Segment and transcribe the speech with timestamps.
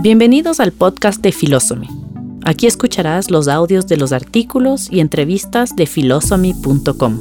[0.00, 1.88] Bienvenidos al podcast de Philosophy.
[2.44, 7.20] Aquí escucharás los audios de los artículos y entrevistas de philosophy.com,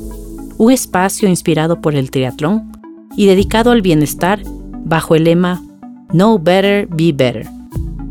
[0.59, 2.71] un espacio inspirado por el triatlón
[3.15, 4.43] y dedicado al bienestar
[4.85, 5.59] bajo el lema
[6.09, 7.47] Know Better, Be Better.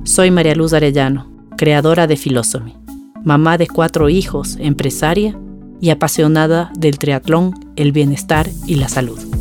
[0.03, 2.75] Soy María Luz Arellano, creadora de Philosophy,
[3.23, 5.39] mamá de cuatro hijos, empresaria
[5.81, 9.36] y apasionada del triatlón, el bienestar y la salud.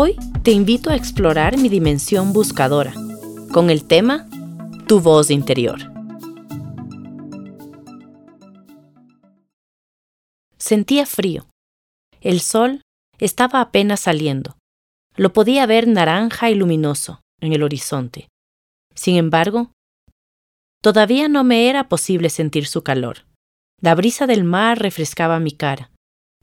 [0.00, 2.94] Hoy te invito a explorar mi dimensión buscadora
[3.52, 4.28] con el tema
[4.86, 5.80] Tu voz interior.
[10.56, 11.48] Sentía frío.
[12.20, 12.82] El sol
[13.18, 14.56] estaba apenas saliendo.
[15.16, 18.28] Lo podía ver naranja y luminoso en el horizonte.
[18.94, 19.72] Sin embargo,
[20.80, 23.26] todavía no me era posible sentir su calor.
[23.80, 25.90] La brisa del mar refrescaba mi cara,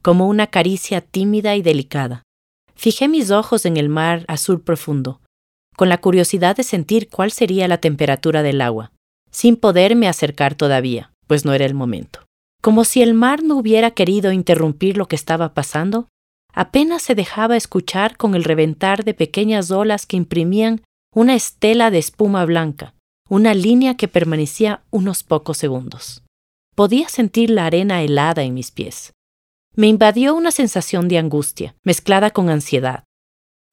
[0.02, 2.25] como una caricia tímida y delicada.
[2.76, 5.22] Fijé mis ojos en el mar azul profundo,
[5.76, 8.92] con la curiosidad de sentir cuál sería la temperatura del agua,
[9.32, 12.26] sin poderme acercar todavía, pues no era el momento.
[12.62, 16.08] Como si el mar no hubiera querido interrumpir lo que estaba pasando,
[16.54, 20.82] apenas se dejaba escuchar con el reventar de pequeñas olas que imprimían
[21.14, 22.94] una estela de espuma blanca,
[23.30, 26.24] una línea que permanecía unos pocos segundos.
[26.76, 29.14] Podía sentir la arena helada en mis pies,
[29.76, 33.04] me invadió una sensación de angustia, mezclada con ansiedad.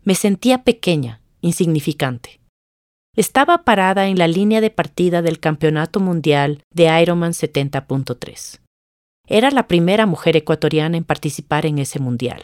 [0.02, 2.40] Me sentía pequeña, insignificante.
[3.14, 8.60] Estaba parada en la línea de partida del Campeonato Mundial de Ironman 70.3.
[9.28, 12.42] Era la primera mujer ecuatoriana en participar en ese mundial.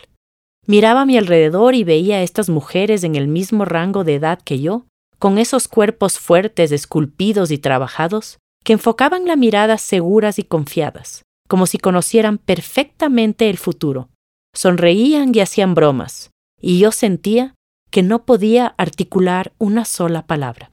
[0.67, 4.39] Miraba a mi alrededor y veía a estas mujeres en el mismo rango de edad
[4.41, 4.87] que yo,
[5.19, 11.67] con esos cuerpos fuertes, esculpidos y trabajados, que enfocaban la mirada seguras y confiadas, como
[11.67, 14.11] si conocieran perfectamente el futuro.
[14.55, 17.55] Sonreían y hacían bromas, y yo sentía
[17.91, 20.71] que no podía articular una sola palabra.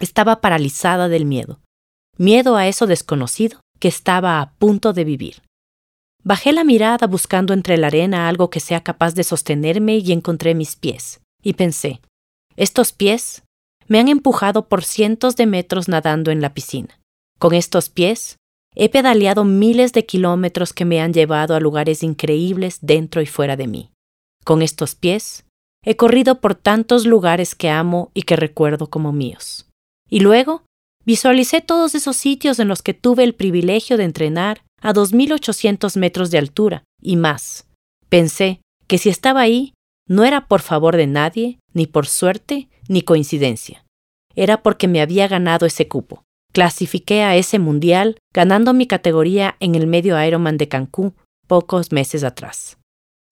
[0.00, 1.60] Estaba paralizada del miedo,
[2.18, 5.42] miedo a eso desconocido que estaba a punto de vivir.
[6.22, 10.54] Bajé la mirada buscando entre la arena algo que sea capaz de sostenerme y encontré
[10.54, 12.00] mis pies, y pensé,
[12.56, 13.42] estos pies
[13.88, 17.00] me han empujado por cientos de metros nadando en la piscina.
[17.38, 18.36] Con estos pies
[18.74, 23.56] He pedaleado miles de kilómetros que me han llevado a lugares increíbles dentro y fuera
[23.56, 23.90] de mí.
[24.44, 25.44] Con estos pies,
[25.84, 29.68] he corrido por tantos lugares que amo y que recuerdo como míos.
[30.08, 30.64] Y luego,
[31.04, 36.30] visualicé todos esos sitios en los que tuve el privilegio de entrenar a 2.800 metros
[36.30, 37.66] de altura y más.
[38.08, 39.74] Pensé que si estaba ahí,
[40.08, 43.84] no era por favor de nadie, ni por suerte, ni coincidencia.
[44.34, 46.24] Era porque me había ganado ese cupo.
[46.52, 51.14] Clasifiqué a ese mundial ganando mi categoría en el medio Ironman de Cancún
[51.46, 52.78] pocos meses atrás.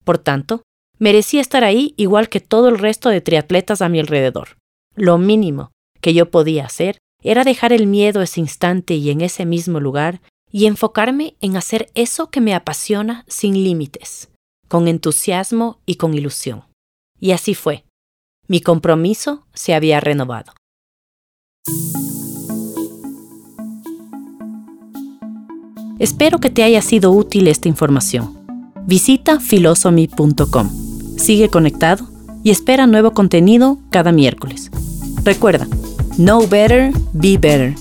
[0.03, 0.63] Por tanto,
[0.97, 4.57] merecía estar ahí igual que todo el resto de triatletas a mi alrededor.
[4.95, 5.71] Lo mínimo
[6.01, 10.21] que yo podía hacer era dejar el miedo ese instante y en ese mismo lugar
[10.51, 14.29] y enfocarme en hacer eso que me apasiona sin límites,
[14.67, 16.63] con entusiasmo y con ilusión.
[17.19, 17.83] Y así fue.
[18.47, 20.53] Mi compromiso se había renovado.
[25.99, 28.37] Espero que te haya sido útil esta información.
[28.85, 30.69] Visita philosophy.com.
[31.17, 32.07] Sigue conectado
[32.43, 34.71] y espera nuevo contenido cada miércoles.
[35.25, 35.67] Recuerda,
[36.17, 37.75] know better, be better.